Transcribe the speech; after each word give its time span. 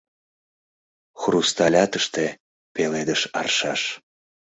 Хрусталь 1.21 1.77
атыште— 1.85 2.25
пеледыш 2.73 3.21
аршаш. 3.39 3.81